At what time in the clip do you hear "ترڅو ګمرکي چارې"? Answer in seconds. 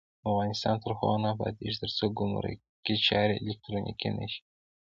1.81-3.35